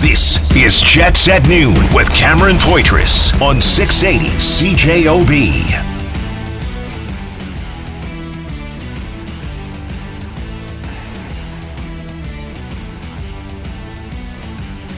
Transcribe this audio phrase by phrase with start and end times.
[0.00, 5.60] This is Jets at Noon with Cameron Poitras on 680 CJOB.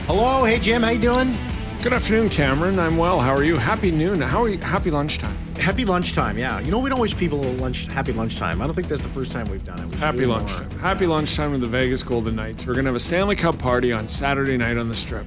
[0.07, 1.52] Hello, hey Jim, how you doing?
[1.83, 2.79] Good afternoon, Cameron.
[2.79, 3.19] I'm well.
[3.19, 3.57] How are you?
[3.57, 4.21] Happy noon.
[4.21, 4.57] How are you?
[4.57, 5.35] Happy lunchtime.
[5.57, 6.61] Happy lunchtime, yeah.
[6.61, 8.61] You know we don't wish people a lunch happy lunchtime.
[8.61, 9.87] I don't think that's the first time we've done it.
[9.87, 10.37] We Happy it more.
[10.37, 10.71] lunchtime.
[10.79, 12.65] Happy lunchtime with the Vegas Golden Knights.
[12.65, 15.25] We're gonna have a Stanley Cup party on Saturday night on the Strip.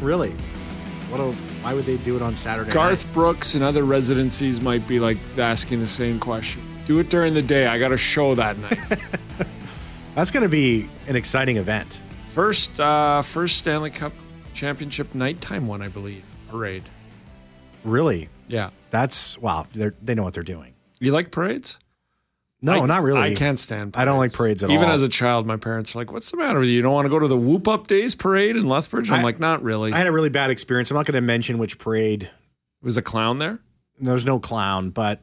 [0.00, 0.30] Really?
[1.10, 1.20] What?
[1.20, 2.70] A, why would they do it on Saturday?
[2.70, 3.12] Garth night?
[3.12, 6.62] Brooks and other residencies might be like asking the same question.
[6.84, 7.66] Do it during the day.
[7.66, 8.78] I got a show that night.
[10.14, 12.00] That's going to be an exciting event.
[12.30, 14.12] first, uh, first Stanley Cup
[14.56, 16.24] championship nighttime one, I believe.
[16.50, 16.82] Parade.
[17.84, 18.28] Really?
[18.48, 18.70] Yeah.
[18.90, 19.66] That's wow.
[19.72, 20.74] They they know what they're doing.
[20.98, 21.78] You like parades?
[22.62, 23.20] No, I- not really.
[23.20, 23.92] I can't stand.
[23.92, 24.02] Parades.
[24.02, 24.94] I don't like parades at Even all.
[24.94, 26.76] as a child, my parents are like, "What's the matter with you?
[26.76, 29.24] You don't want to go to the Whoop Up Days parade in Lethbridge?" I'm I-
[29.24, 30.90] like, "Not really." I had a really bad experience.
[30.90, 32.30] I'm not going to mention which parade.
[32.82, 33.58] was a clown there.
[34.00, 35.20] There's no clown, but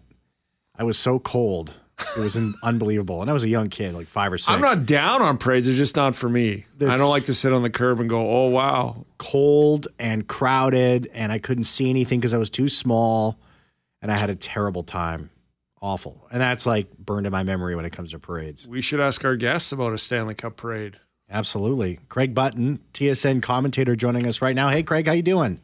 [0.78, 1.80] I was so cold.
[2.16, 4.50] It was un- unbelievable, and I was a young kid, like five or six.
[4.50, 5.68] I'm not down on parades.
[5.68, 6.66] They're just not for me.
[6.80, 11.10] I don't like to sit on the curb and go, "Oh wow." cold and crowded,
[11.14, 13.40] and I couldn't see anything because I was too small,
[14.02, 15.30] and I had a terrible time.
[15.82, 18.67] Awful, and that's like burned in my memory when it comes to parades.
[18.67, 20.98] We should ask our guests about a Stanley Cup parade.
[21.30, 24.70] Absolutely, Craig Button, TSN commentator, joining us right now.
[24.70, 25.62] Hey, Craig, how you doing?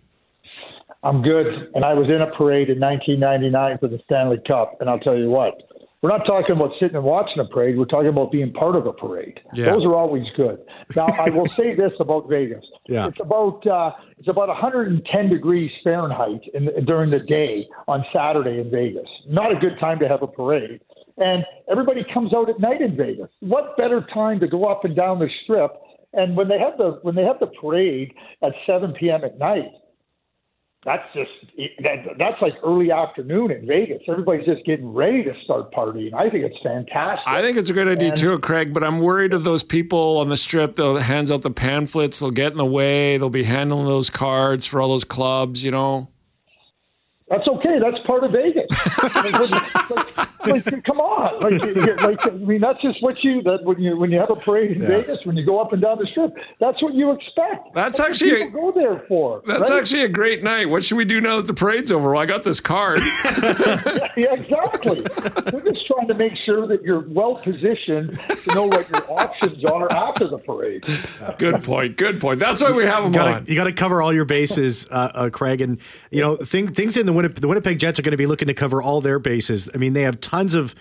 [1.04, 1.48] I'm good.
[1.74, 4.78] And I was in a parade in 1999 for the Stanley Cup.
[4.82, 5.69] And I'll tell you what,
[6.02, 7.78] we're not talking about sitting and watching a parade.
[7.78, 9.40] We're talking about being part of a parade.
[9.54, 9.66] Yeah.
[9.66, 10.60] Those are always good.
[10.96, 12.64] Now, I will say this about Vegas.
[12.88, 13.08] Yeah.
[13.08, 18.72] It's about uh, it's about 110 degrees Fahrenheit in, during the day on Saturday in
[18.72, 19.08] Vegas.
[19.28, 20.80] Not a good time to have a parade.
[21.18, 23.28] And everybody comes out at night in Vegas.
[23.42, 25.72] What better time to go up and down the strip?
[26.14, 29.26] And when they have the when they have the parade at 7 p.m.
[29.26, 29.72] at night,
[30.86, 31.30] that's just
[31.84, 34.02] that, that's like early afternoon in Vegas.
[34.08, 36.14] Everybody's just getting ready to start partying.
[36.14, 37.28] I think it's fantastic.
[37.28, 38.74] I think it's a great idea And- too, Craig.
[38.74, 40.76] But I'm worried of those people on the strip.
[40.76, 42.20] They'll hands out the pamphlets.
[42.20, 43.18] They'll get in the way.
[43.18, 45.64] They'll be handling those cards for all those clubs.
[45.64, 46.08] You know.
[47.30, 47.78] That's okay.
[47.80, 48.66] That's part of Vegas.
[49.14, 49.52] like,
[50.46, 53.64] like, like, come on, like, you- you- like, I mean, that's just what you that
[53.64, 56.00] when you when you have a parade in Vegas, when you go up and down
[56.00, 57.74] the strip, that's what you expect.
[57.76, 59.44] That's what actually- people go there for.
[59.46, 59.80] That's right?
[59.80, 60.70] actually a great night.
[60.70, 62.12] What should we do now that the parade's over?
[62.12, 63.00] Well, I got this card.
[63.44, 65.06] yeah, exactly.
[65.54, 69.64] We're just trying to make sure that you're well positioned to know what your options
[69.66, 70.84] are after the parade.
[71.38, 71.98] Good point.
[71.98, 72.40] Good point.
[72.40, 75.12] That's why we have them You gotta, you got to cover all your bases, uh,
[75.14, 75.62] uh, Craig.
[75.62, 75.80] And
[76.12, 78.48] you know, thing, things in the Winnipeg, the Winnipeg Jets are going to be looking
[78.48, 79.70] to cover all their bases.
[79.74, 80.74] I mean, they have tons of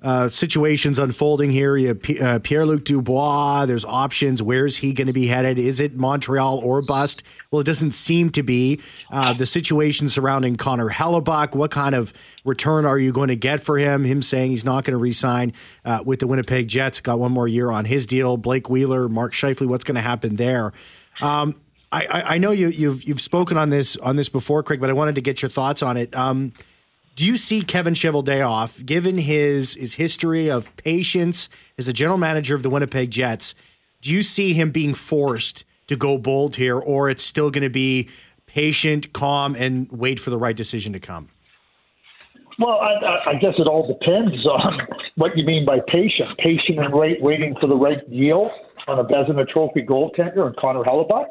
[0.00, 1.76] uh, situations unfolding here.
[1.76, 3.66] You have P- uh, Pierre Luc Dubois.
[3.66, 4.40] There's options.
[4.40, 5.58] Where's he going to be headed?
[5.58, 7.24] Is it Montreal or bust?
[7.50, 8.80] Well, it doesn't seem to be.
[9.10, 11.56] Uh, the situation surrounding Connor Hellebuyck.
[11.56, 12.12] What kind of
[12.44, 14.04] return are you going to get for him?
[14.04, 15.52] Him saying he's not going to re-sign
[15.84, 17.00] uh, with the Winnipeg Jets.
[17.00, 18.36] Got one more year on his deal.
[18.36, 19.66] Blake Wheeler, Mark Scheifele.
[19.66, 20.72] What's going to happen there?
[21.20, 21.56] Um,
[21.90, 24.90] I, I, I know you, you've you've spoken on this on this before, Craig, but
[24.90, 26.14] I wanted to get your thoughts on it.
[26.14, 26.52] Um,
[27.16, 32.54] do you see Kevin Cheveldayoff, given his his history of patience as the general manager
[32.54, 33.54] of the Winnipeg Jets,
[34.02, 37.70] do you see him being forced to go bold here, or it's still going to
[37.70, 38.08] be
[38.46, 41.28] patient, calm, and wait for the right decision to come?
[42.58, 44.80] Well, I, I- guess it all depends on
[45.16, 46.36] what you mean by patient.
[46.38, 48.50] Patient and wait, waiting for the right deal
[48.86, 51.28] on a Vezina Trophy goaltender and Connor Hellebuyck.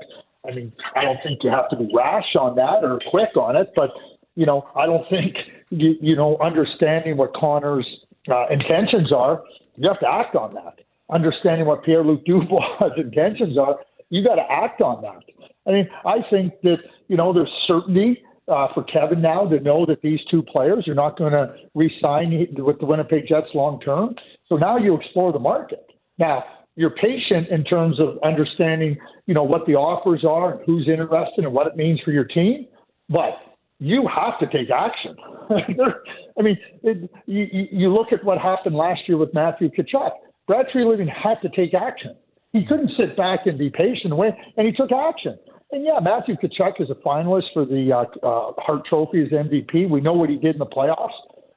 [0.48, 3.56] I mean, I don't think you have to be rash on that or quick on
[3.56, 3.90] it, but
[4.36, 5.36] you know, I don't think
[5.70, 7.88] you, you know understanding what Connor's
[8.32, 9.44] uh, intentions are,
[9.76, 10.80] you have to act on that.
[11.10, 13.78] Understanding what Pierre Luc Dubois' intentions are,
[14.10, 15.24] you got to act on that.
[15.68, 19.86] I mean, I think that you know there's certainty uh, for Kevin now to know
[19.86, 24.16] that these two players are not going to re-sign with the Winnipeg Jets long term.
[24.48, 25.86] So now you explore the market.
[26.18, 26.44] Now
[26.78, 31.44] you're patient in terms of understanding, you know, what the offers are and who's interested
[31.44, 32.68] and what it means for your team,
[33.10, 33.34] but
[33.80, 35.16] you have to take action.
[36.40, 40.12] I mean, it, you, you look at what happened last year with Matthew Tkachuk.
[40.46, 42.16] Brad Treliving had to take action.
[42.54, 45.38] He couldn't sit back and be patient and wait, and he took action.
[45.72, 49.90] And yeah, Matthew Tkachuk is a finalist for the uh, uh, Hart Trophy as MVP.
[49.90, 51.10] We know what he did in the playoffs,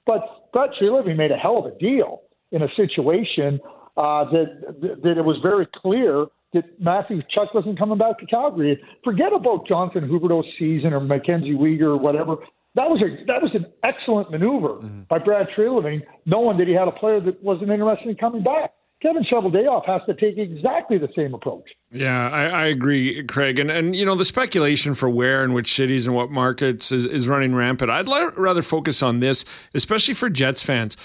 [0.07, 3.61] but Brad Treliving made a hell of a deal in a situation
[3.97, 8.81] uh, that that it was very clear that Matthew Tkachuk wasn't coming back to Calgary.
[9.05, 12.37] Forget about Jonathan Huberdeau's season or Mackenzie Weegar or whatever.
[12.75, 14.75] That was a that was an excellent maneuver
[15.09, 18.73] by Brad Treliving, knowing that he had a player that wasn't interested in coming back.
[19.03, 21.65] Kevin Cheveldayoff has to take exactly the same approach.
[21.91, 23.59] Yeah, I, I, agree, Craig.
[23.59, 27.07] And and you know the speculation for where and which cities and what markets is,
[27.07, 27.91] is running rampant.
[27.91, 29.45] I'd rather focus on this,
[29.75, 30.97] especially for Jets fans.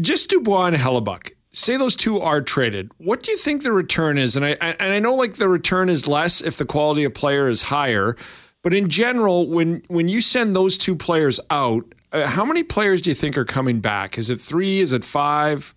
[0.00, 1.32] Just Dubois and Hellebuyck.
[1.52, 2.90] Say those two are traded.
[2.96, 4.36] What do you think the return is?
[4.36, 7.48] And I and I know like the return is less if the quality of player
[7.48, 8.16] is higher,
[8.62, 13.02] but in general, when when you send those two players out, uh, how many players
[13.02, 14.16] do you think are coming back?
[14.16, 14.80] Is it three?
[14.80, 15.74] Is it five?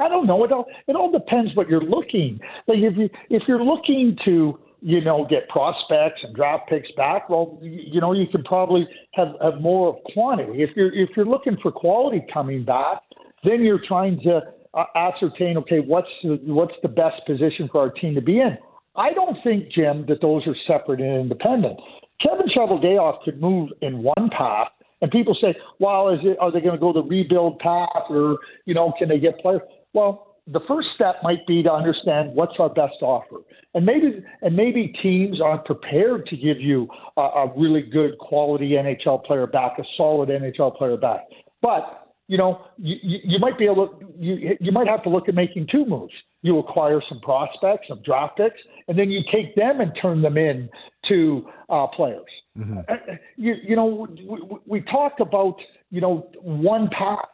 [0.00, 0.42] I don't know.
[0.44, 2.40] It all it all depends what you're looking.
[2.66, 7.28] Like if you if you're looking to you know get prospects and draft picks back,
[7.28, 10.62] well, you know you can probably have have more of quantity.
[10.62, 13.02] If you're if you're looking for quality coming back,
[13.46, 14.40] then you're trying to
[14.74, 18.58] uh, ascertain okay what's the, what's the best position for our team to be in.
[18.96, 21.78] I don't think Jim that those are separate and independent.
[22.20, 24.68] Kevin Cheveldayoff could move in one path
[25.02, 28.38] and people say, well, is it, are they going to go the rebuild path or,
[28.64, 29.60] you know, can they get players?
[29.92, 33.38] Well, the first step might be to understand what's our best offer,
[33.74, 38.70] and maybe and maybe teams aren't prepared to give you a, a really good quality
[38.70, 41.22] NHL player back, a solid NHL player back.
[41.62, 45.28] But you know, you, you might be able to, you you might have to look
[45.28, 46.12] at making two moves.
[46.42, 50.36] You acquire some prospects, some draft picks, and then you take them and turn them
[50.36, 50.68] in
[51.08, 52.24] to uh, players.
[52.58, 52.78] Mm-hmm.
[52.88, 52.94] Uh,
[53.36, 55.56] you, you know, we, we talked about
[55.90, 57.26] you know one path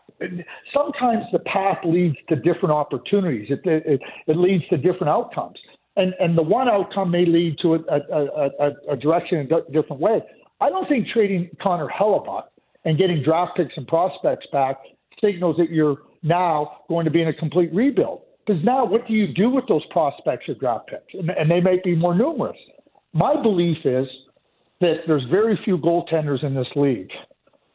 [0.72, 3.48] sometimes the path leads to different opportunities.
[3.50, 5.58] It, it, it leads to different outcomes.
[5.96, 9.72] And, and the one outcome may lead to a, a, a, a direction in a
[9.72, 10.22] different way.
[10.60, 12.44] I don't think trading Connor Hellebuyck
[12.84, 14.76] and getting draft picks and prospects back
[15.22, 18.22] signals that you're now going to be in a complete rebuild.
[18.44, 21.14] Because now, what do you do with those prospects or draft picks?
[21.14, 22.56] And, and they may be more numerous.
[23.12, 24.06] My belief is
[24.80, 27.10] that there's very few goaltenders in this league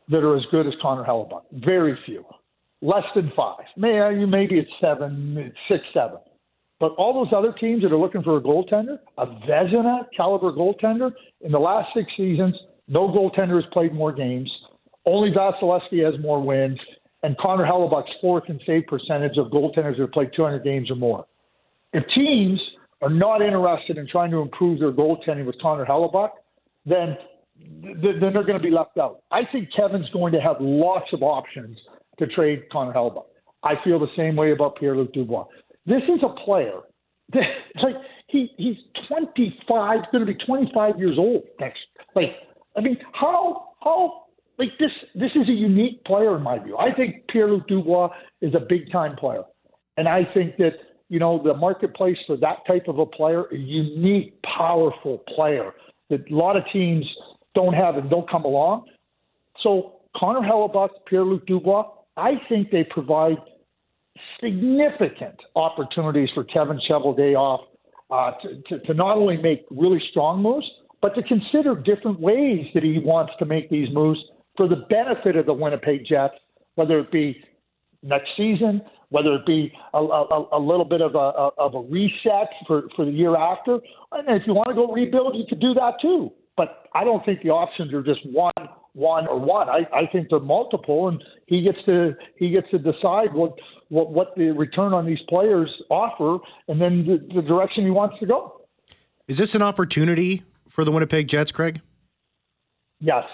[0.09, 1.43] that are as good as Connor Hellebuyck.
[1.63, 2.25] Very few
[2.81, 3.65] less than five.
[3.75, 6.17] Maybe maybe it's seven, six, seven.
[6.79, 11.11] But all those other teams that are looking for a goaltender, a Vezina caliber goaltender,
[11.41, 12.55] in the last six seasons,
[12.87, 14.51] no goaltender has played more games.
[15.07, 16.77] Only Vasilevskiy has more wins,
[17.23, 20.97] and Connor Hellebuyck's fourth in save percentage of goaltenders who have played 200 games or
[20.97, 21.25] more.
[21.93, 22.59] If teams
[23.01, 26.31] are not interested in trying to improve their goaltending with Connor Hellebuyck,
[26.85, 27.17] then
[27.81, 29.21] then they're going to be left out.
[29.31, 31.75] I think Kevin's going to have lots of options
[32.19, 33.25] to trade Connor Hellebuyck.
[33.63, 35.45] I feel the same way about Pierre Luc Dubois.
[35.87, 36.81] This is a player
[37.33, 37.47] that,
[37.81, 37.95] like,
[38.27, 38.75] he, he's
[39.07, 41.79] 25, going to be 25 years old next.
[42.13, 42.35] Like,
[42.75, 44.26] I mean, how, how,
[44.57, 46.77] like, this, this is a unique player in my view.
[46.77, 48.09] I think Pierre Luc Dubois
[48.41, 49.43] is a big time player.
[49.97, 50.73] And I think that,
[51.09, 55.73] you know, the marketplace for that type of a player, a unique, powerful player
[56.09, 57.05] that a lot of teams
[57.55, 58.85] don't have and don't come along.
[59.61, 63.37] So Connor Hellebuyck, Pierre Luc Dubois, I think they provide
[64.41, 67.59] significant opportunities for Kevin Cheveldayoff
[68.09, 70.65] uh, to, to, to not only make really strong moves,
[71.01, 74.19] but to consider different ways that he wants to make these moves
[74.57, 76.33] for the benefit of the Winnipeg Jets,
[76.75, 77.41] whether it be
[78.03, 82.49] next season, whether it be a, a, a little bit of a, of a reset
[82.67, 83.79] for, for the year after.
[84.11, 86.31] And if you want to go rebuild, you could do that too.
[86.57, 88.51] But I don't think the options are just one
[88.93, 89.69] one or one.
[89.69, 93.53] I, I think they're multiple, and he gets to he gets to decide what
[93.89, 98.17] what, what the return on these players offer, and then the, the direction he wants
[98.19, 98.61] to go.
[99.27, 101.79] Is this an opportunity for the Winnipeg Jets, Craig?
[102.99, 103.25] Yes,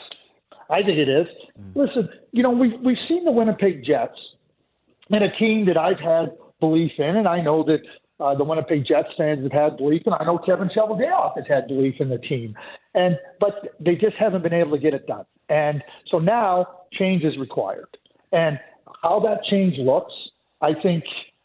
[0.69, 1.27] I think it is.
[1.59, 1.75] Mm.
[1.75, 4.17] Listen, you know we've we've seen the Winnipeg Jets,
[5.09, 7.81] and a team that I've had belief in, and I know that
[8.19, 11.67] uh, the Winnipeg Jets fans have had belief, and I know Kevin Cheveldayoff has had
[11.67, 12.55] belief in the team,
[12.93, 15.25] and but they just haven't been able to get it done.
[15.49, 17.97] And so now change is required.
[18.31, 18.59] And
[19.01, 20.13] how that change looks,
[20.61, 21.03] I think,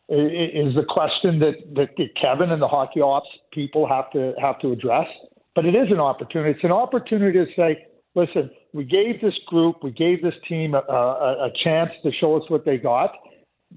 [0.08, 1.88] is the question that, that
[2.20, 5.06] Kevin and the hockey ops people have to have to address.
[5.54, 6.52] But it is an opportunity.
[6.52, 10.78] It's an opportunity to say, listen, we gave this group, we gave this team a,
[10.78, 13.12] a, a chance to show us what they got.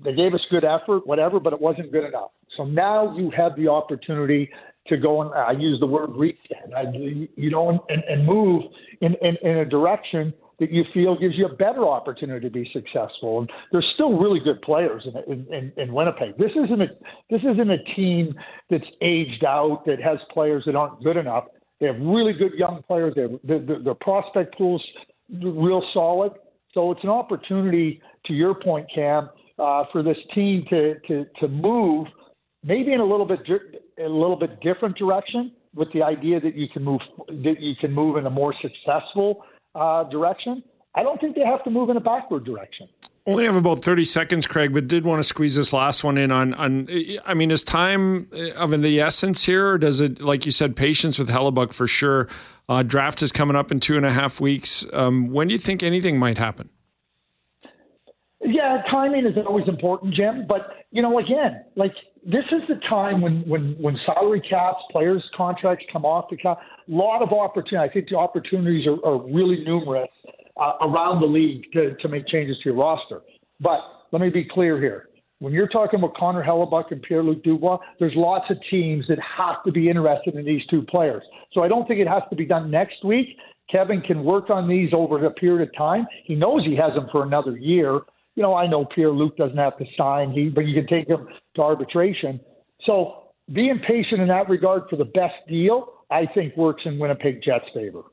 [0.03, 2.31] They gave us good effort, whatever, but it wasn't good enough.
[2.57, 4.49] So now you have the opportunity
[4.87, 6.83] to go and I use the word reset, I,
[7.35, 8.63] you know, and, and move
[9.01, 12.69] in, in, in a direction that you feel gives you a better opportunity to be
[12.71, 13.39] successful.
[13.39, 16.37] And there's still really good players in, in, in Winnipeg.
[16.37, 16.87] This isn't a
[17.29, 18.35] this isn't a team
[18.69, 21.45] that's aged out that has players that aren't good enough.
[21.81, 23.13] They have really good young players.
[23.15, 24.85] They have, the, the, prospect pool's
[25.41, 26.31] real solid.
[26.73, 31.47] So it's an opportunity, to your point, Cam, uh, for this team to to to
[31.47, 32.07] move
[32.63, 33.39] maybe in a little bit
[33.99, 37.91] a little bit different direction with the idea that you can move that you can
[37.91, 39.43] move in a more successful
[39.75, 40.63] uh, direction.
[40.95, 42.87] I don't think they have to move in a backward direction.
[43.27, 46.31] Only have about 30 seconds, Craig, but did want to squeeze this last one in
[46.31, 46.87] on, on
[47.23, 51.19] I mean, is time of the essence here, or does it, like you said, patience
[51.19, 52.27] with Hellebuyck for sure?
[52.67, 54.85] Uh, draft is coming up in two and a half weeks.
[54.93, 56.69] Um, when do you think anything might happen?
[58.43, 60.45] Yeah, timing is always important, Jim.
[60.47, 61.93] But you know, again, like
[62.25, 66.59] this is the time when when when salary caps, players' contracts come off the cap.
[66.59, 67.87] A lot of opportunity.
[67.87, 70.09] I think the opportunities are, are really numerous
[70.59, 73.21] uh, around the league to to make changes to your roster.
[73.59, 73.79] But
[74.11, 75.07] let me be clear here.
[75.39, 79.17] When you're talking about Connor Hellebuyck and Pierre Luc Dubois, there's lots of teams that
[79.37, 81.23] have to be interested in these two players.
[81.51, 83.27] So I don't think it has to be done next week.
[83.71, 86.05] Kevin can work on these over a period of time.
[86.25, 88.01] He knows he has them for another year
[88.35, 91.07] you know, I know Pierre Luc doesn't have to sign, he, but you can take
[91.07, 92.39] him to arbitration.
[92.85, 97.41] So being patient in that regard for the best deal, I think works in Winnipeg
[97.43, 98.03] Jets' favor.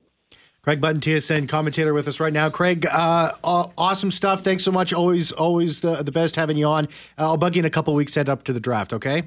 [0.68, 2.50] Craig Button, TSN commentator with us right now.
[2.50, 4.42] Craig, uh, awesome stuff.
[4.42, 4.92] Thanks so much.
[4.92, 6.84] Always, always the, the best having you on.
[7.16, 9.22] Uh, I'll bug you in a couple weeks, head up to the draft, okay?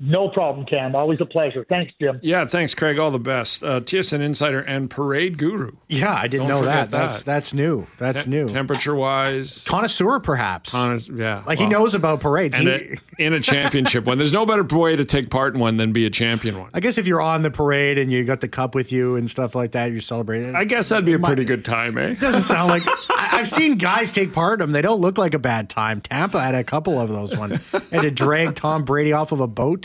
[0.00, 0.96] No problem, Cam.
[0.96, 1.64] Always a pleasure.
[1.68, 2.18] Thanks, Jim.
[2.20, 2.98] Yeah, thanks, Craig.
[2.98, 3.62] All the best.
[3.62, 5.70] Uh, TSN Insider and Parade Guru.
[5.88, 6.90] Yeah, I didn't Don't know that.
[6.90, 6.98] that.
[6.98, 7.86] That's that's new.
[7.98, 8.48] That's Te- new.
[8.48, 10.74] Temperature wise, connoisseur, perhaps.
[10.74, 12.58] Conno- yeah, like well, he knows about parades.
[12.58, 15.60] And he- a, in a championship one, there's no better way to take part in
[15.60, 16.70] one than be a champion one.
[16.74, 19.30] I guess if you're on the parade and you got the cup with you and
[19.30, 20.56] stuff like that, you're celebrating.
[20.56, 22.14] I guess that'd be a pretty good time, eh?
[22.14, 22.82] Doesn't sound like.
[23.10, 24.72] I've seen guys take part in them.
[24.72, 26.00] They don't look like a bad time.
[26.00, 27.58] Tampa had a couple of those ones.
[27.92, 29.83] and to drag Tom Brady off of a boat.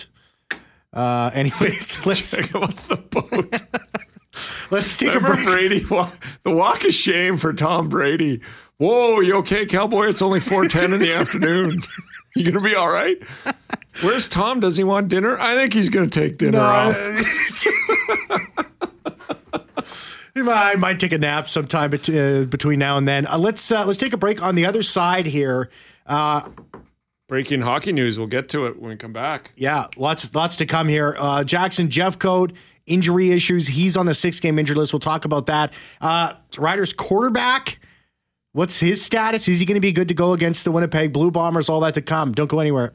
[0.93, 3.61] Uh, anyways, let's check out the boat.
[4.71, 5.45] let's take Remember a break.
[5.45, 8.41] Brady, the walk of shame for Tom Brady.
[8.77, 10.07] Whoa, you okay, cowboy?
[10.07, 11.81] It's only four ten in the afternoon.
[12.35, 13.17] You gonna be all right?
[14.03, 14.59] Where's Tom?
[14.59, 15.35] Does he want dinner?
[15.39, 16.95] I think he's gonna take dinner no, off.
[20.47, 23.25] I might take a nap sometime uh, between now and then.
[23.25, 25.69] Uh, let's uh, let's take a break on the other side here.
[26.05, 26.49] Uh,
[27.29, 28.17] Breaking hockey news.
[28.17, 29.51] We'll get to it when we come back.
[29.55, 31.15] Yeah, lots lots to come here.
[31.17, 32.55] Uh, Jackson Jeffcoat
[32.87, 33.67] injury issues.
[33.67, 34.93] He's on the six game injury list.
[34.93, 35.71] We'll talk about that.
[36.01, 37.79] Uh, Riders quarterback.
[38.53, 39.47] What's his status?
[39.47, 41.69] Is he going to be good to go against the Winnipeg Blue Bombers?
[41.69, 42.31] All that to come.
[42.31, 42.93] Don't go anywhere.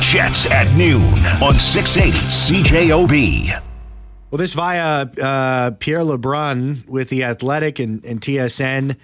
[0.00, 1.02] Jets at noon
[1.42, 3.62] on 680 CJOB.
[4.30, 8.96] Well, this via uh, Pierre LeBrun with the Athletic and, and TSN.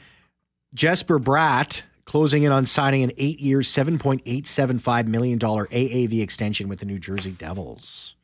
[0.73, 6.87] Jesper Bratt closing in on signing an eight year, $7.875 million AAV extension with the
[6.87, 8.15] New Jersey Devils.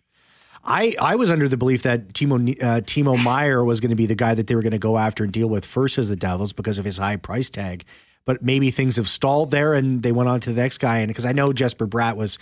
[0.64, 4.06] I, I was under the belief that Timo uh, Timo Meier was going to be
[4.06, 6.14] the guy that they were going to go after and deal with first as the
[6.14, 7.84] Devils because of his high price tag.
[8.24, 10.98] But maybe things have stalled there and they went on to the next guy.
[10.98, 12.38] And because I know Jesper Bratt was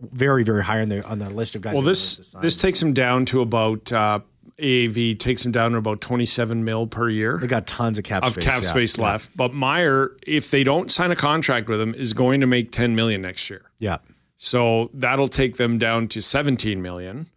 [0.00, 1.74] very very high on the on the list of guys.
[1.74, 4.20] Well, this this takes him down to about uh,
[4.58, 7.38] AAV takes him down to about 27 mil per year.
[7.38, 8.68] They got tons of cap of space, cap yeah.
[8.68, 9.36] space left.
[9.36, 12.94] But Meier, if they don't sign a contract with him, is going to make 10
[12.94, 13.62] million next year.
[13.78, 13.98] Yeah.
[14.38, 17.28] So that'll take them down to 17 million.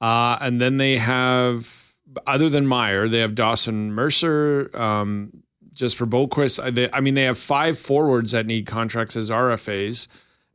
[0.00, 1.94] Uh, and then they have,
[2.26, 6.74] other than Meier, they have Dawson Mercer, um, Jesper Boqvist.
[6.74, 10.06] They, I mean, they have five forwards that need contracts as RFAs.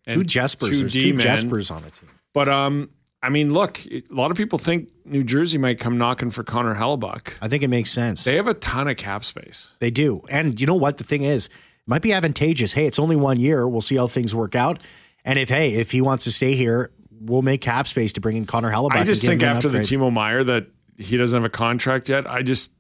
[0.08, 0.92] And two Jespers.
[0.92, 2.10] Two, two Jespers on the team.
[2.34, 2.90] But um,
[3.26, 6.76] I mean, look, a lot of people think New Jersey might come knocking for Connor
[6.76, 7.34] Hellebuyck.
[7.42, 8.24] I think it makes sense.
[8.24, 9.72] They have a ton of cap space.
[9.80, 10.22] They do.
[10.30, 10.98] And you know what?
[10.98, 11.52] The thing is, it
[11.88, 12.74] might be advantageous.
[12.74, 13.68] Hey, it's only one year.
[13.68, 14.84] We'll see how things work out.
[15.24, 18.38] And if, hey, if he wants to stay here, we'll make cap space to bring
[18.38, 18.92] in Connor Hellebuyck.
[18.96, 20.68] I just think after the Timo Meier that
[20.98, 22.30] he doesn't have a contract yet.
[22.30, 22.72] I just,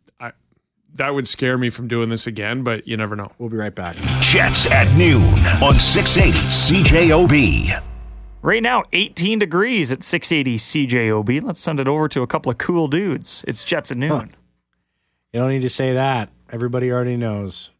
[0.93, 3.31] that would scare me from doing this again, but you never know.
[3.39, 3.97] We'll be right back.
[4.21, 5.23] Jets at noon
[5.61, 7.94] on 680 CJOB.
[8.45, 11.41] Right now, 18 degrees at 680 CJOB.
[11.41, 13.43] Let's send it over to a couple of cool dudes.
[13.47, 14.11] It's Jets at noon.
[14.11, 14.25] Huh.
[15.33, 16.29] You don't need to say that.
[16.51, 17.71] Everybody already knows.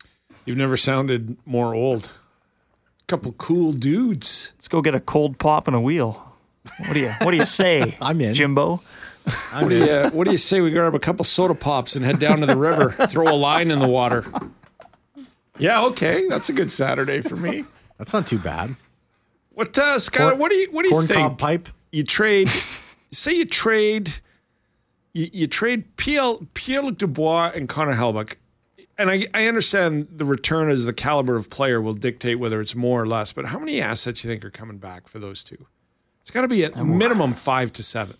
[0.43, 2.05] You've never sounded more old.
[2.05, 4.53] A couple cool dudes.
[4.55, 6.33] Let's go get a cold pop and a wheel.
[6.79, 7.95] What do you What do you say?
[8.01, 8.81] I'm in, Jimbo.
[9.53, 10.61] I'm what do you uh, What do you say?
[10.61, 12.89] We grab a couple soda pops and head down to the river.
[13.07, 14.25] Throw a line in the water.
[15.59, 17.65] Yeah, okay, that's a good Saturday for me.
[17.99, 18.75] That's not too bad.
[19.55, 20.29] What, uh, Skyler?
[20.29, 21.19] Corn, what do you what do you think?
[21.19, 21.69] Cob pipe.
[21.91, 22.49] You trade.
[23.11, 24.13] say you trade.
[25.13, 28.35] You, you trade PL Pierre Luc Dubois and Connor Hellebuyck,
[28.97, 32.75] and I I understand the return as the caliber of player will dictate whether it's
[32.75, 33.31] more or less.
[33.31, 35.67] But how many assets you think are coming back for those two?
[36.21, 38.17] It's got to be at minimum five to seven.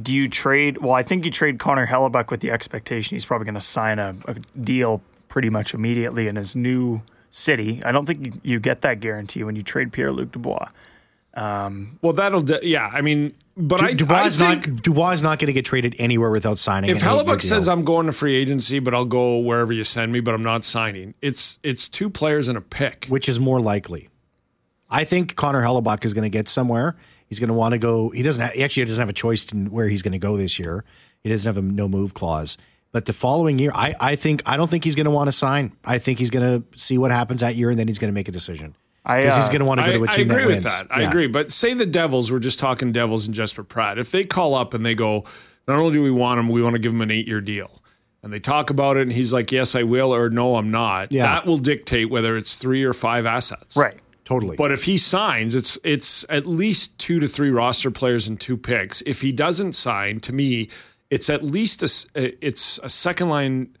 [0.00, 0.78] Do you trade?
[0.78, 3.98] Well, I think you trade Connor Hellebuyck with the expectation he's probably going to sign
[3.98, 7.02] a, a deal pretty much immediately in his new
[7.34, 7.82] city.
[7.84, 10.68] I don't think you, you get that guarantee when you trade Pierre Luc Dubois.
[11.34, 12.88] Um, well, that'll, de- yeah.
[12.92, 15.64] I mean, but Du- I, Dubois I is not Dubois is not going to get
[15.64, 16.90] traded anywhere without signing.
[16.90, 17.66] if Hellebuyck says.
[17.66, 20.64] I'm going to free agency, but I'll go wherever you send me, but I'm not
[20.64, 23.06] signing, it's it's two players and a pick.
[23.08, 24.08] which is more likely?
[24.88, 26.94] I think Connor Hellebuyck is going to get somewhere.
[27.26, 28.10] He's going to want to go.
[28.10, 28.44] He doesn't.
[28.44, 30.84] Have, he actually doesn't have a choice in where he's going to go this year.
[31.24, 32.56] He doesn't have a no move clause.
[32.94, 35.32] But the following year, I, I think I don't think he's going to want to
[35.32, 35.72] sign.
[35.84, 38.14] I think he's going to see what happens that year, and then he's going to
[38.14, 40.30] make a decision I, because he's uh, going to want to go to a team
[40.30, 40.78] agree that with wins.
[40.78, 40.86] that.
[40.90, 41.08] I Yeah.
[41.08, 41.26] agree.
[41.26, 43.98] But say the Devils, we're just talking Devils and Jesper Bratt.
[43.98, 45.24] If they call up and they go,
[45.66, 47.82] not only do we want him, we want to give him an eight year deal.
[48.22, 51.10] And they talk about it and he's like, yes, I will, or no, I'm not.
[51.10, 51.24] Yeah.
[51.24, 53.76] That will dictate whether it's three or five assets.
[53.76, 53.98] right.
[54.24, 54.56] Totally.
[54.56, 58.56] But if he signs, it's it's at least two to three roster players and two
[58.56, 59.02] picks.
[59.04, 60.70] If he doesn't sign, to me,
[61.14, 63.76] it's at least a s- it's a second line,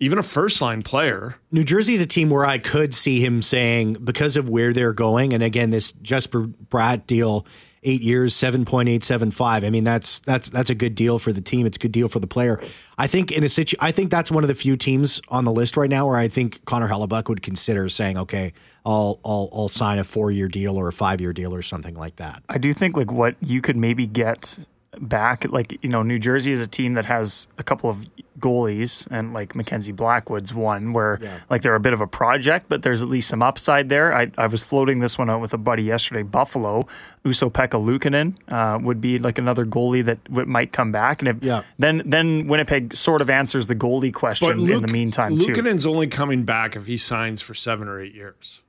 [0.00, 1.36] even a first line player.
[1.52, 4.92] New Jersey is a team where I could see him saying because of where they're
[4.92, 7.46] going, and again, this Jesper Bratt deal,
[7.82, 9.64] eight years, seven point eight seven five.
[9.64, 11.66] I mean, that's that's that's a good deal for the team.
[11.66, 12.60] It's a good deal for the player.
[12.98, 15.52] I think in a situ, I think that's one of the few teams on the
[15.52, 18.52] list right now where I think Connor Hellebuyck would consider saying, okay,
[18.84, 21.94] I'll I'll I'll sign a four year deal or a five year deal or something
[21.94, 22.42] like that.
[22.48, 24.58] I do think like what you could maybe get
[25.00, 27.98] back, like you know, New Jersey is a team that has a couple of
[28.38, 31.18] goalies, and like Mackenzie Blackwood's one where
[31.50, 34.14] like they're a bit of a project, but there's at least some upside there.
[34.14, 36.22] I, I was floating this one out with a buddy yesterday.
[36.22, 36.86] Buffalo,
[37.24, 41.42] Ukko-Pekka Luukkonen uh, would be like another goalie that w- might come back, and if,
[41.42, 41.62] Yeah.
[41.78, 45.52] then then Winnipeg sort of answers the goalie question in the meantime too.
[45.52, 48.62] Luukkonen's only coming back if he signs for seven or eight years.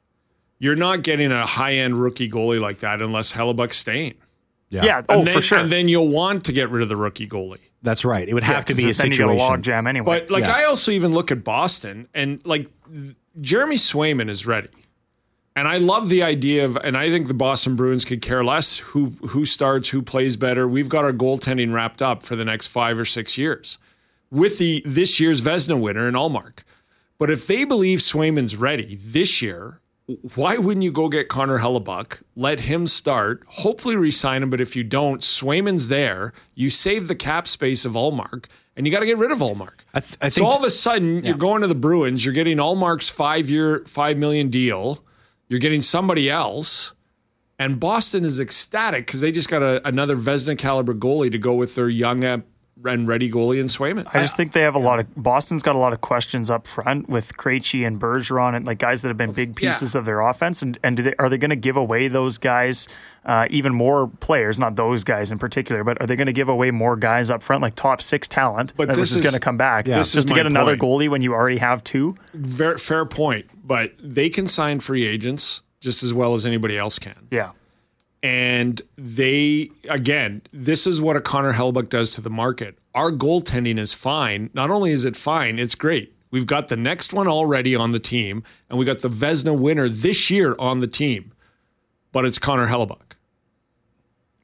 [0.59, 4.15] You're not getting a high end rookie goalie like that unless Hellebuyck's staying.
[4.69, 5.59] Yeah, oh and then, for sure.
[5.59, 7.59] And then you'll want to get rid of the rookie goalie.
[7.83, 8.27] That's right.
[8.27, 9.27] It would have to be a situation.
[9.27, 10.19] then you got a log jam anyway.
[10.19, 10.55] But like Yeah.
[10.57, 12.67] I also even look at Boston and like
[13.39, 14.69] Jeremy Swayman is ready.
[15.55, 18.79] And I love the idea of and I think the Boston Bruins could care less
[18.79, 20.67] who who starts, who plays better.
[20.67, 23.77] We've got our goaltending wrapped up for the next 5 or 6 years
[24.29, 26.59] with the this year's Vezina winner in Ullmark.
[27.17, 29.79] But if they believe Swayman's ready this year,
[30.35, 34.49] why wouldn't you go get Connor Hellebuyck, let him start, hopefully resign him?
[34.49, 36.31] But if you don't, Swayman's there.
[36.55, 39.79] You save the cap space of Ullmark, and you got to get rid of Ullmark.
[39.93, 42.23] I, th- I So all of a sudden, you're going to the Bruins.
[42.23, 45.03] You're getting Ullmark's five-year, five million deal.
[45.49, 46.93] You're getting somebody else,
[47.59, 51.53] and Boston is ecstatic because they just got a, another Vezina caliber goalie to go
[51.53, 52.39] with their young uh,
[52.85, 54.07] and ready goalie in Swayman.
[54.13, 56.67] I just think they have a lot of Boston's got a lot of questions up
[56.67, 60.21] front with Krejci and Bergeron and like guys that have been big pieces of their
[60.21, 60.61] offense.
[60.61, 62.87] And and do they, are they going to give away those guys
[63.25, 64.57] uh, even more players?
[64.59, 67.43] Not those guys in particular, but are they going to give away more guys up
[67.43, 68.73] front like top six talent?
[68.77, 70.81] But this was is- going to come back This just is to get another point.
[70.81, 72.15] goalie when you already have two.
[72.33, 76.99] Ver fair point, but they can sign free agents just as well as anybody else
[76.99, 77.27] can.
[77.31, 77.51] Yeah.
[78.23, 82.77] And they, again, this is what a Connor Hellebuyck does to the market.
[82.95, 84.49] Our goaltending is fine.
[84.53, 86.13] Not only is it fine, it's great.
[86.31, 89.87] We've got the next one already on the team, and we got the Vezina winner
[89.87, 91.31] this year on the team,
[92.11, 93.01] but it's Connor Hellebuyck.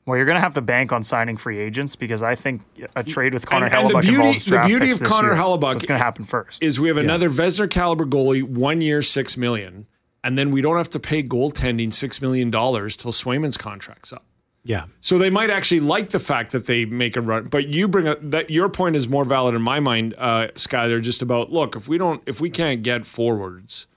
[0.05, 2.61] Well, you're going to have to bank on signing free agents because I think
[2.95, 5.37] a trade with Connor And- and the beauty- involves the beauty picks of Connor year.
[5.37, 6.61] Hellebuyck so it's going to happen first.
[6.61, 9.87] Is we have another Vezina caliber goalie, one year, six million,
[10.23, 14.25] and then we don't have to pay goaltending six million dollars till Swayman's contract's up.
[14.65, 14.85] yeah.
[15.01, 17.45] So they might actually like the fact that they make a run.
[17.45, 21.01] But you bring up that your point is more valid in my mind, uh, Skyler.
[21.01, 23.87] Just about look, if we don't, if we can't get forwards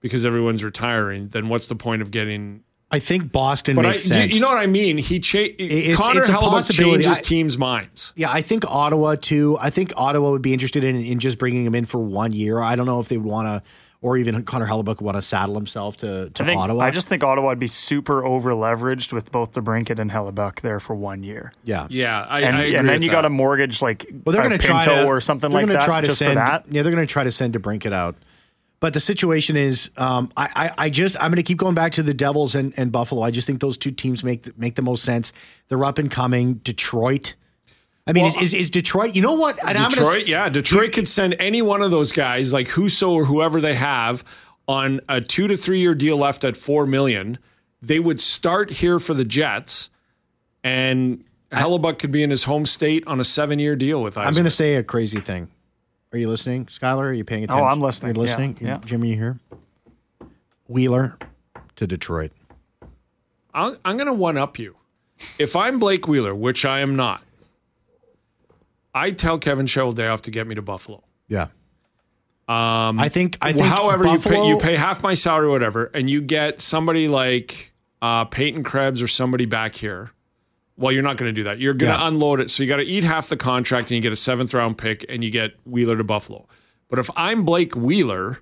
[0.00, 2.62] because everyone's retiring, then what's the point of getting?
[2.90, 4.34] I think Boston But makes you, sense.
[4.34, 4.96] you know what I mean?
[4.96, 8.14] He cha- It's- Connor it's Hellebuyck changes I- teams' minds.
[8.16, 9.58] Yeah, I think Ottawa too.
[9.60, 12.60] I think Ottawa would be interested in, in just bringing him in for one year.
[12.62, 15.54] I don't know if they would want to, or even Connor Hellebuyck want to saddle
[15.56, 16.84] himself to, to I think, Ottawa.
[16.84, 20.60] I just think Ottawa would be super over leveraged with both the Brinket and Hellebuyck
[20.60, 21.52] there for one year.
[21.64, 23.16] yeah, Yeah, I, and, I agree and then with you that.
[23.16, 25.82] got a mortgage like Well, they're going to try Pinto to or something like that
[25.82, 26.66] Try to just send, for that.
[26.70, 28.14] Yeah, they're going to try to send to brink it out.
[28.80, 31.90] But the situation is, um, I, I, I just I'm going to keep going back
[31.92, 33.22] to the Devils and, and Buffalo.
[33.22, 35.32] I just think those two teams make make the most sense.
[35.66, 36.54] They're up and coming.
[36.54, 37.34] Detroit.
[38.08, 39.14] I mean, Well, is, is, is Detroit?
[39.14, 39.58] You know what?
[39.60, 42.68] And I'm gonna s- Detroit, yeah, Detroit could send any one of those guys, like
[42.68, 44.24] Husso or whoever they have,
[44.66, 47.38] on a two to three year deal left at four million.
[47.82, 49.90] They would start here for the Jets,
[50.64, 54.26] and Hellebuyck could be in his home state on a seven year deal with us.
[54.26, 55.48] I'm going to say a crazy thing.
[56.12, 57.04] Are you listening, Skylar?
[57.04, 57.64] Are you paying oh, attention?
[57.64, 58.14] Oh, I'm listening.
[58.14, 58.58] You're listening.
[58.60, 58.78] Yeah, yeah.
[58.84, 59.38] Jimmy, you here?
[60.66, 61.18] Wheeler
[61.76, 62.32] to Detroit.
[63.54, 64.76] I'm, I'm going to one up you.
[65.38, 67.22] If I'm Blake Wheeler, which I am not,
[68.94, 71.04] I tell Kevin Cheveldayoff to get me to Buffalo.
[71.28, 71.48] Yeah.
[72.48, 73.36] Um, I think.
[73.42, 73.66] I think.
[73.66, 77.06] However, Buffalo, you pay you pay half my salary, or whatever, and you get somebody
[77.06, 80.12] like uh, Peyton Krebs or somebody back here,
[80.76, 81.58] Well, you're not going to do that.
[81.58, 82.06] You're going to Yeah.
[82.08, 82.50] unload it.
[82.50, 85.04] So you got to eat half the contract and you get a seventh round pick
[85.08, 86.46] and you get Wheeler to Buffalo.
[86.88, 88.38] But if I'm Blake Wheeler,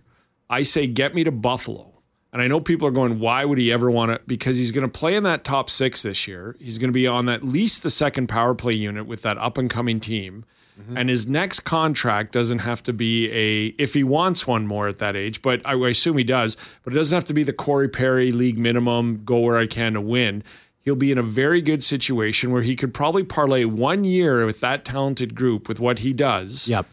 [0.51, 1.95] I say get me to Buffalo.
[2.37, 4.21] And I know people are going, why would he ever want to?
[4.27, 6.55] Because he's going to play in that top six this year.
[6.61, 9.57] He's going to be on at least the second power play unit with that up
[9.57, 10.45] and coming team.
[10.79, 10.99] Mm-hmm.
[10.99, 14.99] And his next contract doesn't have to be a, if he wants one more at
[14.99, 17.89] that age, but I, assume he does, but it doesn't have to be the Corey
[17.89, 20.45] Perry league minimum, go where I can to win.
[20.83, 24.61] He'll be in a very good situation where he could probably parlay one year with
[24.61, 26.85] that talented group with what he does Yep.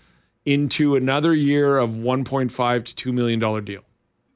[0.46, 3.84] into another year of 1.5 to 2 million dollar deal.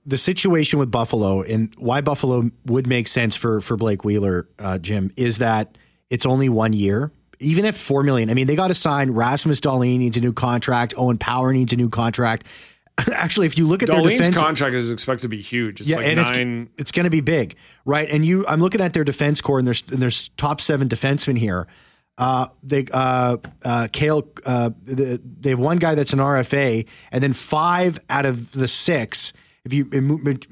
[0.08, 4.80] The situation with Buffalo and why Buffalo would make sense for for Blake Wheeler, uh,
[4.80, 5.78] Jim, is that
[6.10, 7.12] it's only one year.
[7.39, 10.34] Even at four million, I mean, they got to sign Rasmus Dahlin needs a new
[10.34, 10.96] contract.
[10.98, 12.46] Owen Power needs a new contract.
[13.13, 15.82] Actually, if you look at their defense, contract is expected to be huge.
[15.82, 16.62] It's yeah, like and nine.
[16.74, 18.10] it's it's going to be big, right?
[18.10, 21.38] And you, I'm looking at their defense core, and there's and there's top seven defensemen
[21.38, 21.67] here.
[22.17, 27.22] Uh, they uh, uh, Kale, uh, the, they have one guy that's an RFA, and
[27.22, 29.34] then five out of the six.
[29.67, 29.89] If you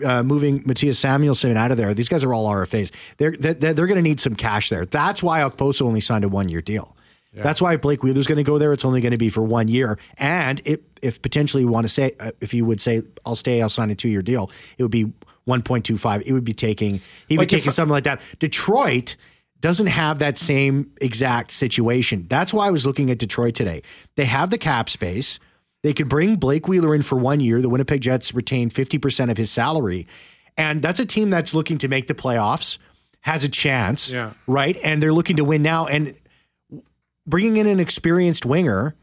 [0.05, 2.91] uh, moving Mattias Samuelsson out of there, these guys are all RFAs.
[3.17, 4.85] They're they're, they're going to need some cash there.
[4.85, 6.95] That's why Okposo only signed a one year deal.
[7.33, 9.41] That's why if Blake Wheeler's going to go there, it's only going to be for
[9.43, 9.99] one year.
[10.17, 13.61] And if, if potentially you want to say, uh, if you would say, I'll stay,
[13.61, 15.11] I'll sign a two year deal, it would be
[15.45, 16.23] 1.25.
[16.25, 18.21] It would be taking, he would Like be if- taking something like that.
[18.39, 19.17] Detroit
[19.59, 22.25] doesn't have that same exact situation.
[22.29, 23.81] That's why I was looking at Detroit today.
[24.15, 25.37] They have the cap space.
[25.85, 27.61] They could bring Blake Wheeler in for one year.
[27.61, 30.07] The Winnipeg Jets retain 50% of his salary.
[30.57, 32.79] And that's a team that's looking to make the playoffs,
[33.21, 34.33] has a chance, Yeah.
[34.47, 34.79] right?
[34.83, 35.85] And they're looking to win now.
[35.85, 36.15] And
[37.27, 38.95] bringing in an experienced winger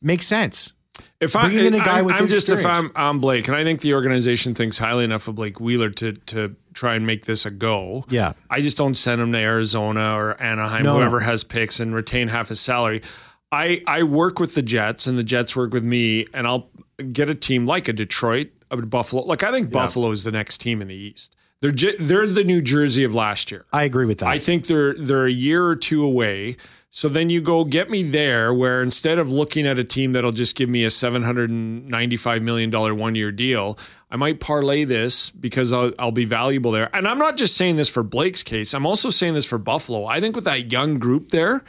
[0.00, 0.72] makes sense.
[1.20, 2.64] If I, Bringing in a guy I'm, with I'm just if.
[2.64, 6.12] I'm I'm Blake, and I think the organization thinks highly enough of Blake Wheeler to
[6.12, 8.04] to try and make this a go.
[8.10, 8.34] Yeah.
[8.48, 11.00] I just don't send him to Arizona or Anaheim, No, no.
[11.00, 13.02] whoever has picks, and retain half his salary.
[13.50, 16.68] I I work with the Jets, and the Jets work with me, and I'll
[17.12, 19.22] get a team like a Detroit, a Buffalo.
[19.22, 21.34] Like I think Buffalo is the next team in the East.
[21.60, 23.66] They're J- they're the New Jersey of last year.
[23.72, 24.28] I agree with that.
[24.28, 26.56] I think they're they're a year or two away.
[26.90, 30.32] So then you go get me there, where instead of looking at a team that'll
[30.32, 33.78] just give me a seven hundred and ninety-five million dollar one-year deal,
[34.10, 36.88] I might parlay this because I'll, I'll be valuable there.
[36.96, 40.06] And I'm not just saying this for Blake's case; I'm also saying this for Buffalo.
[40.06, 41.62] I think with that young group there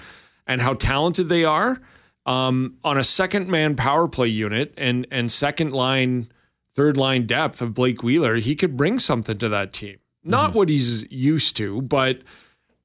[0.50, 1.80] and how talented they are
[2.26, 6.28] um, on a second-man power play unit and and second line,
[6.76, 10.00] third line depth of Blake Wheeler, he could bring something to that team.
[10.22, 12.20] Not what he's used to, but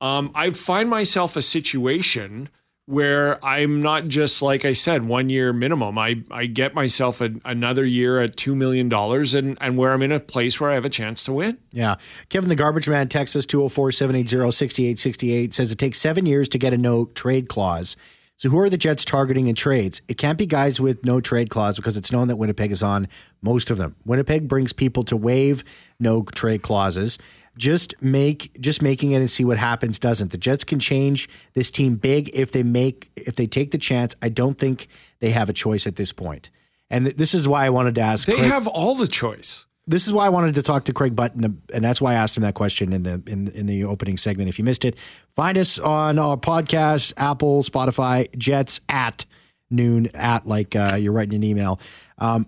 [0.01, 2.49] um, I find myself a situation
[2.87, 5.99] where I'm not just like I said, one year minimum.
[5.99, 10.03] I I get myself a, another year at two million dollars, and and where I'm
[10.03, 11.59] in a place where I have a chance to win.
[11.73, 11.97] Yeah.
[12.29, 16.73] Kevin the Garbage Man, Texas 204 780 6868 says it takes seven years to get
[16.73, 17.97] a no trade clause.
[18.37, 20.03] So who are the Jets targeting in trades?
[20.09, 23.07] It can't be guys with no trade clause because it's known that Winnipeg is on
[23.43, 23.95] most of them.
[24.05, 25.63] Winnipeg brings people to waive
[26.01, 27.17] no trade clauses.
[27.57, 30.31] Just make just making it and see what happens doesn't.
[30.33, 34.17] The Jets can change this team big if they make if they take the chance.
[34.23, 34.89] I don't think
[35.21, 36.51] they have a choice at this point.
[36.91, 39.67] And this is why I wanted to ask They Craig- have all the choice.
[39.87, 42.37] this is why I wanted to talk to Craig Button, and that's why I asked
[42.37, 44.49] him that question in the in in the opening segment.
[44.49, 44.97] If you missed it,
[45.37, 49.27] find us on our podcast, Apple, Spotify, Jets at
[49.71, 51.79] noon at like uh, you're writing an email.
[52.19, 52.47] Um,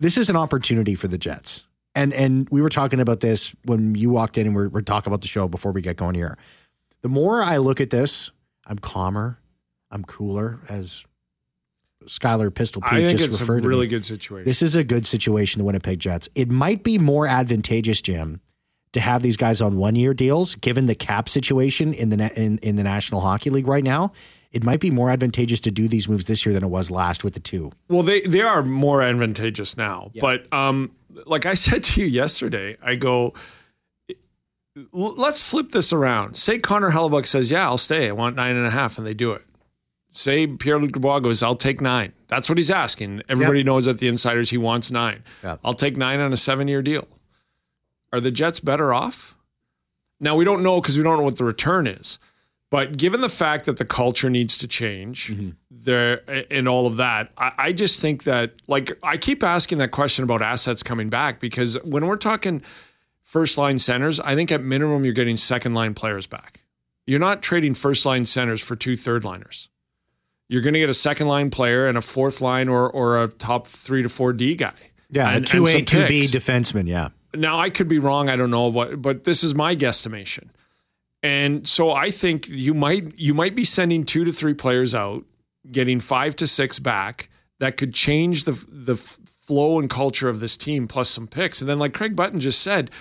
[0.00, 1.64] this is an opportunity for the Jets,
[1.96, 5.10] and and we were talking about this when you walked in, and we're, we're talking
[5.10, 6.38] about the show before we get going here.
[7.02, 8.30] The more I look at this,
[8.66, 9.40] I'm calmer,
[9.90, 11.04] I'm cooler, as
[12.04, 13.68] Skylar Pistol Pete I think just it's a referred to me.
[13.68, 14.44] really good situation.
[14.44, 16.28] This is a good situation, the Winnipeg Jets.
[16.34, 18.40] It might be more advantageous, Jim,
[18.92, 22.58] to have these guys on one year deals, given the cap situation in the in,
[22.58, 24.12] in the National Hockey League right now.
[24.52, 27.24] It might be more advantageous to do these moves this year than it was last
[27.24, 27.72] with the two.
[27.88, 30.10] Well, they they are more advantageous now.
[30.18, 30.92] But um,
[31.24, 33.34] like I said to you yesterday, I go,
[34.92, 36.36] let's flip this around.
[36.36, 38.08] Say Connor Hellebuyck says, "Yeah, I'll stay.
[38.08, 39.42] I want nine and a half," and they do it.
[40.12, 42.12] Say Pierre Luc Dubois goes, "I'll take nine.
[42.28, 43.22] That's what he's asking.
[43.28, 45.22] Everybody knows that the insiders he wants nine.
[45.42, 45.56] Yeah.
[45.64, 47.06] I'll take nine on a seven year deal.
[48.12, 49.34] Are the Jets better off?
[50.20, 52.18] Now we don't know because we don't know what the return is.
[52.70, 55.50] But given the fact that the culture needs to change, mm-hmm.
[55.70, 59.92] there and all of that, I, I just think that like I keep asking that
[59.92, 62.62] question about assets coming back because when we're talking
[63.22, 66.62] first line centers, I think at minimum you're getting second line players back.
[67.06, 69.68] You're not trading first line centers for two third liners.
[70.48, 73.28] You're going to get a second line player and a fourth line or or a
[73.28, 74.74] top three to four D guy.
[75.08, 76.88] Yeah, and, two A two B defenseman.
[76.88, 78.28] Yeah, now I could be wrong.
[78.28, 80.48] I don't know, but but this is my guesstimation.
[81.26, 85.24] And so I think you might you might be sending two to three players out,
[85.68, 90.56] getting five to six back that could change the the flow and culture of this
[90.56, 91.60] team plus some picks.
[91.60, 92.92] And then like Craig Button just said,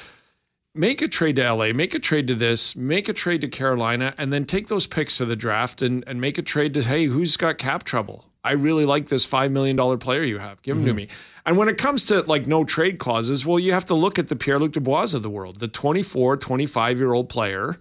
[0.74, 4.16] make a trade to LA, make a trade to this, make a trade to Carolina,
[4.18, 7.06] and then take those picks to the draft and, and make a trade to, hey,
[7.06, 8.26] who's got cap trouble?
[8.44, 10.62] I really like this $5 million player you have.
[10.64, 10.88] Give him mm-hmm.
[10.88, 11.08] to me.
[11.46, 14.30] And when it comes to like no trade clauses, well, you have to look at
[14.30, 17.78] the Pierre Luc Dubois of the world, the 24, 25 year old player.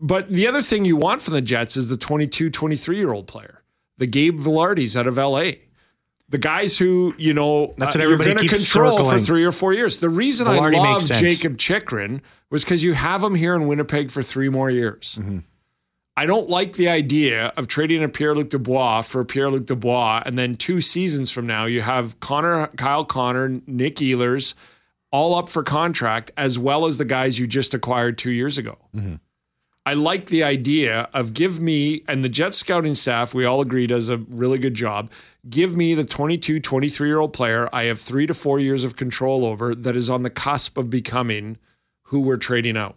[0.00, 3.26] But the other thing you want from the Jets is the 22, 23 year old
[3.26, 3.62] player,
[3.96, 5.52] the Gabe Vilardis out of LA
[6.28, 9.18] the guys who you know that's what uh, everybody going to control circling.
[9.18, 9.98] for three or four years.
[9.98, 14.22] The reason I love Jakob Chychrun was because you have him here in Winnipeg for
[14.22, 15.18] three more years.
[15.20, 15.38] Mm-hmm.
[16.16, 20.22] I don't like the idea of trading a Pierre Luc Dubois for Pierre Luc Dubois,
[20.26, 24.54] and then two seasons from now you have Connor, Kyle Connor, Nick Ehlers,
[25.12, 28.76] all up for contract, as well as the guys you just acquired two years ago.
[28.94, 29.14] Mm-hmm.
[29.88, 33.86] I like the idea of give me, and the Jet scouting staff, we all agree
[33.86, 35.10] does a really good job.
[35.48, 38.96] Give me the 22, 23 year old player I have three to four years of
[38.96, 41.56] control over that is on the cusp of becoming
[42.02, 42.96] who we're trading out.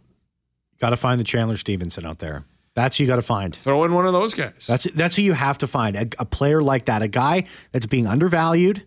[0.81, 2.43] Got to find the Chandler Stephenson out there.
[2.73, 3.55] That's who you got to find.
[3.55, 4.65] Throw in one of those guys.
[4.67, 5.95] That's that's who you have to find.
[5.95, 8.85] A, a player like that, a guy that's being undervalued,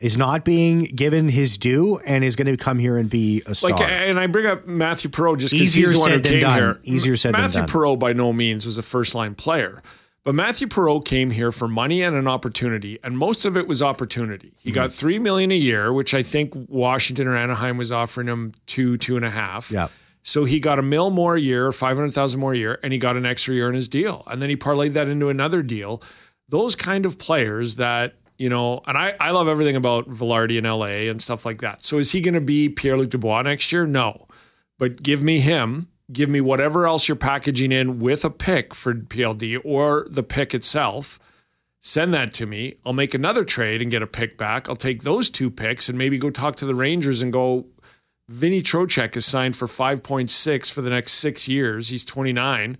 [0.00, 3.54] is not being given his due and is going to come here and be a
[3.54, 3.70] star.
[3.70, 6.58] Like, and I bring up Matthew Perreault just because he's the one who came done.
[6.58, 6.80] here.
[6.84, 7.76] Easier said Matthew than done.
[7.76, 9.82] Perreault by no means was a first line player,
[10.22, 13.82] but Matthew Perreault came here for money and an opportunity, and most of it was
[13.82, 14.52] opportunity.
[14.58, 14.74] He mm-hmm.
[14.74, 18.98] got three million a year, which I think Washington or Anaheim was offering him two,
[18.98, 19.70] two and a half.
[19.70, 19.88] Yeah.
[20.22, 22.92] So he got a mil more a year, five hundred thousand more a year, and
[22.92, 25.62] he got an extra year in his deal, and then he parlayed that into another
[25.62, 26.02] deal.
[26.50, 30.64] Those kind of players that you know, and I, I love everything about Vilardi in
[30.64, 31.84] LA and stuff like that.
[31.84, 33.86] So is he going to be Pierre Luc Dubois next year?
[33.86, 34.28] No.
[34.78, 35.88] But give me him.
[36.10, 40.54] Give me whatever else you're packaging in with a pick for PLD or the pick
[40.54, 41.18] itself.
[41.82, 42.76] Send that to me.
[42.86, 44.68] I'll make another trade and get a pick back.
[44.68, 47.66] I'll take those two picks and maybe go talk to the Rangers and go,
[48.28, 51.88] Vinny Trocheck is signed for 5.6 for the next six years.
[51.88, 52.78] He's 29.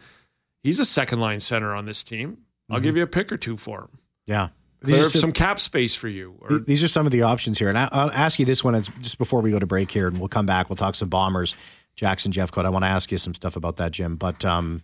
[0.63, 2.39] He's a second line center on this team.
[2.71, 2.85] I'll mm-hmm.
[2.85, 3.99] give you a pick or two for him.
[4.27, 4.49] Yeah.
[4.83, 6.37] These are some cap space for you.
[6.41, 7.69] Or, these are some of the options here.
[7.69, 10.19] And I, will ask you this one just before we go to break here, and
[10.19, 10.69] we'll come back.
[10.69, 11.55] We'll talk some bombers.
[11.97, 12.65] Jackson Jeffcoat.
[12.65, 14.15] I want to ask you some stuff about that, Jim.
[14.15, 14.83] But um,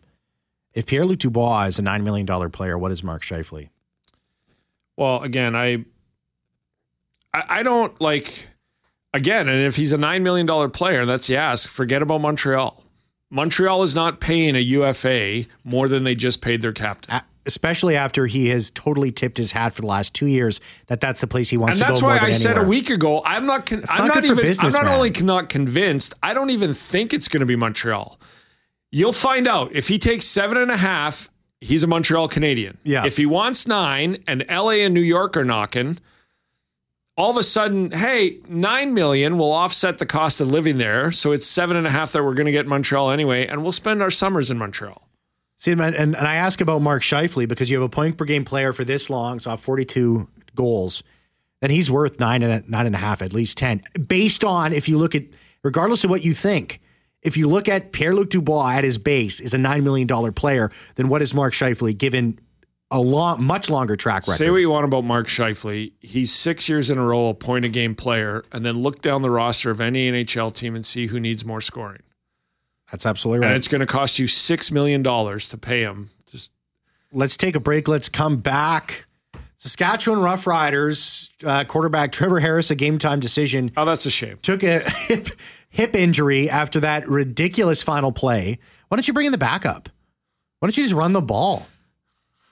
[0.73, 3.69] if Pierre Luc Dubois is a $9 million player, what is Mark Scheifele?
[4.97, 5.85] Well, again, I,
[7.33, 8.49] I, I don't like,
[9.13, 12.83] again, and if he's a $9 million player, that's the ask, forget about Montreal.
[13.31, 18.27] Montreal is not paying a UFA more than they just paid their captain especially after
[18.27, 21.49] he has totally tipped his hat for the last two years that that's the place
[21.49, 21.87] he wants and to go.
[21.87, 23.67] And that's why I said a week ago, I'm not.
[23.67, 24.37] Con- I'm not, not even.
[24.37, 24.97] Business, I'm not man.
[24.97, 26.15] only not convinced.
[26.23, 28.19] I don't even think it's going to be Montreal.
[28.91, 31.31] You'll find out if he takes seven and a half.
[31.61, 32.79] He's a Montreal Canadian.
[32.85, 33.07] Yeah.
[33.07, 35.99] If he wants nine, and LA and New York are knocking.
[37.17, 41.31] All of a sudden, hey, nine million will offset the cost of living there, so
[41.31, 44.03] it's seven and a half that we're going to get Montreal anyway, and we'll spend
[44.03, 45.04] our summers in Montreal.
[45.65, 48.45] See, and, and I ask about Mark Scheifele because you have a point per game
[48.45, 51.03] player for this long, so 42 goals,
[51.63, 53.83] and he's worth nine and a, nine and a half, at least 10.
[54.07, 55.23] Based on, if you look at,
[55.63, 56.83] regardless of what you think,
[57.23, 60.71] if you look at Pierre Luc Dubois at his base is a $9 million player,
[60.97, 62.39] then what is Mark Scheifele given
[62.91, 64.37] a long, much longer track record?
[64.37, 65.95] Say what you want about Mark Scheifele.
[66.01, 69.23] He's six years in a row a point a game player, and then look down
[69.23, 72.03] the roster of any NHL team and see who needs more scoring.
[72.95, 73.49] That's absolutely right.
[73.49, 76.11] And it's going to cost you $6 million to pay him.
[76.31, 76.53] Just
[77.11, 77.89] Let's take a break.
[77.89, 79.07] Let's come back.
[79.57, 83.73] Saskatchewan Roughriders uh, quarterback Trevor Harris, a game time decision.
[83.77, 84.39] Oh, that's a shame.
[84.43, 84.79] Took a
[85.09, 85.27] hip,
[85.71, 88.61] hip injury after that ridiculous final play.
[88.87, 89.89] Why don't you bring in the backup?
[90.61, 91.67] Why don't you just run the ball?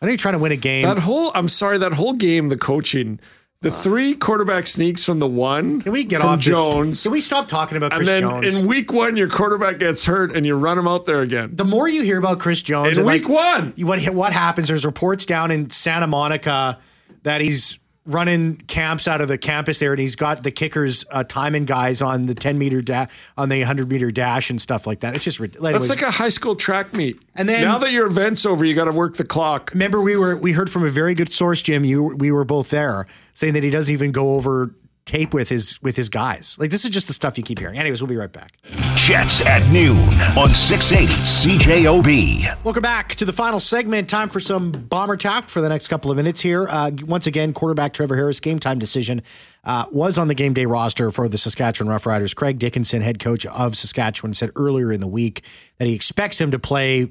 [0.00, 0.82] I know you're trying to win a game.
[0.82, 3.20] That whole, I'm sorry, that whole game, the coaching
[3.62, 5.80] the three quarterback sneaks from the one.
[5.80, 6.98] Can we get off Jones?
[6.98, 8.58] This, can we stop talking about Chris and then Jones?
[8.58, 11.50] In week one, your quarterback gets hurt, and you run him out there again.
[11.54, 14.68] The more you hear about Chris Jones, in week like, one, what what happens?
[14.68, 16.78] There's reports down in Santa Monica
[17.22, 21.22] that he's running camps out of the campus there, and he's got the kickers uh,
[21.24, 25.00] timing guys on the 10 meter da- on the 100 meter dash and stuff like
[25.00, 25.14] that.
[25.14, 25.72] It's just ridiculous.
[25.72, 27.20] that's like a high school track meet.
[27.34, 29.70] And then now that your event's over, you got to work the clock.
[29.72, 31.84] Remember, we were we heard from a very good source, Jim.
[31.84, 35.80] You we were both there saying that he doesn't even go over tape with his
[35.82, 36.56] with his guys.
[36.58, 37.78] Like this is just the stuff you keep hearing.
[37.78, 38.52] Anyways, we'll be right back.
[38.94, 39.98] Jets at noon
[40.36, 42.64] on 680 CJOB.
[42.64, 44.08] Welcome back to the final segment.
[44.08, 46.68] Time for some bomber talk for the next couple of minutes here.
[46.68, 49.22] Uh, once again, quarterback Trevor Harris game time decision
[49.64, 52.34] uh, was on the game day roster for the Saskatchewan Roughriders.
[52.34, 55.42] Craig Dickenson, head coach of Saskatchewan, said earlier in the week
[55.78, 57.10] that he expects him to play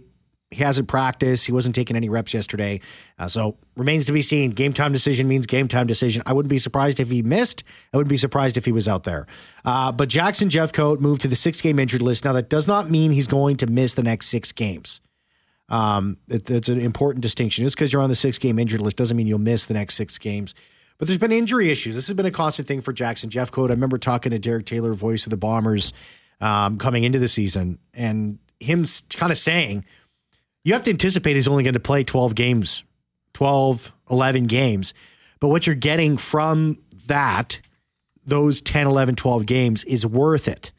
[0.51, 1.45] he hasn't practiced.
[1.45, 2.81] He wasn't taking any reps yesterday.
[3.17, 4.51] Uh, so remains to be seen.
[4.51, 6.21] Game time decision means game time decision.
[6.25, 7.63] I wouldn't be surprised if he missed.
[7.93, 9.27] I wouldn't be surprised if he was out there.
[9.63, 12.25] Uh, but Jackson Jeffcoat moved to the six game injured list.
[12.25, 14.99] Now, that does not mean he's going to miss the next six games.
[15.69, 17.63] Um, it, it's an important distinction.
[17.63, 19.95] Just because you're on the six game injured list doesn't mean you'll miss the next
[19.95, 20.53] six games.
[20.97, 21.95] But there's been injury issues.
[21.95, 23.69] This has been a constant thing for Jackson Jeffcoat.
[23.69, 25.93] I remember talking to Derek Taylor, voice of the Bombers,
[26.41, 28.83] um, coming into the season, and him
[29.15, 29.85] kind of saying–
[30.63, 32.83] you have to anticipate he's only going to play 12 games,
[33.33, 34.93] 12, 11 games.
[35.39, 37.59] But what you're getting from that,
[38.25, 40.71] those 10, 11, 12 games is worth it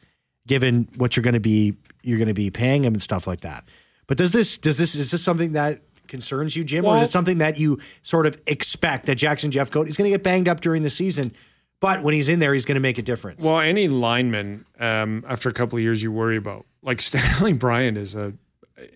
[0.47, 3.41] given what you're going to be you're going to be paying him and stuff like
[3.41, 3.63] that.
[4.07, 7.07] But does this does this is this something that concerns you, Jim, well, or is
[7.07, 10.23] it something that you sort of expect that Jackson Jeff Jeffcoat is going to get
[10.23, 11.33] banged up during the season?
[11.79, 13.43] But when he's in there, he's going to make a difference.
[13.43, 16.65] Well, any lineman um, after a couple of years, you worry about.
[16.81, 18.33] Like Stanley Bryant is a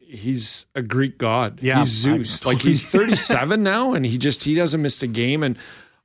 [0.01, 1.59] he's a Greek god.
[1.61, 2.45] Yeah, he's Zeus.
[2.45, 5.57] like he's 37 now, and he just he doesn't miss a game, and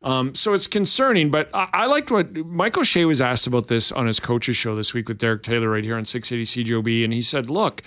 [0.02, 1.30] um, so it's concerning.
[1.30, 4.74] But I, I, liked what Mike O'Shea was asked about this on his coaches show
[4.74, 7.82] this week with Derek Taylor right here on 680 CJOB, and he said, "Look."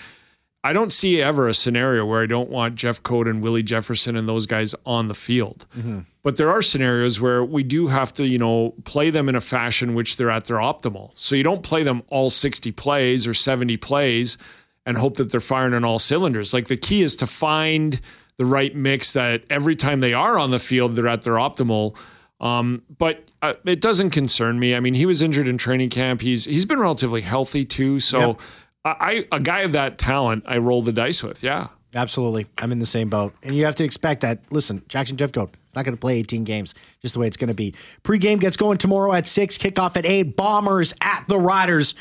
[0.64, 4.28] I don't see ever a scenario where I don't want Jeffcoat and Willie Jefferson and
[4.28, 5.68] those guys on the field.
[5.78, 6.00] Mm-hmm.
[6.24, 9.42] But there are scenarios where we do have to, you know, play them in a
[9.42, 11.12] fashion which they're at their optimal.
[11.14, 14.40] So you don't play them all 60 plays or 70 plays
[14.86, 16.54] and hope that they're firing on all cylinders.
[16.54, 18.00] Like the key is to find
[18.38, 21.96] the right mix that every time they are on the field, they're at their optimal.
[22.40, 24.76] Um, but uh, it doesn't concern me.
[24.76, 26.22] I mean, he was injured in training camp.
[26.22, 28.00] He's he's been relatively healthy too.
[28.00, 28.40] So, yep.
[28.84, 31.42] I, I a guy of that talent, I roll the dice with.
[31.42, 32.48] Yeah, absolutely.
[32.58, 34.40] I'm in the same boat, and you have to expect that.
[34.52, 37.48] Listen, Jackson Jeffcoat is not going to play 18 games, just the way it's going
[37.48, 37.74] to be.
[38.04, 39.58] Pre-game gets going tomorrow at six.
[39.58, 40.36] Kickoff at eight.
[40.36, 41.96] Bombers at the Riders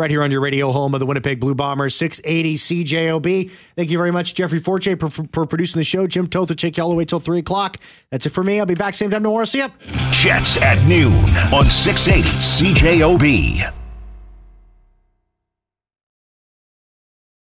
[0.00, 3.50] right here on your radio home of the Winnipeg Blue Bombers, 680 CJOB.
[3.76, 6.06] Thank you very much, Jeffrey Forte, for, for producing the show.
[6.06, 7.76] Jim Toth, Jake all the way till 3 o'clock.
[8.10, 8.58] That's it for me.
[8.58, 9.44] I'll be back same time tomorrow.
[9.44, 9.68] See ya.
[10.10, 11.12] Jets at noon
[11.52, 13.79] on 680 CJOB.